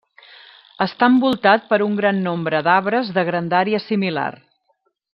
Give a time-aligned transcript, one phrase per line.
[0.85, 4.29] Està envoltat per un gran nombre d'arbres de grandària similar.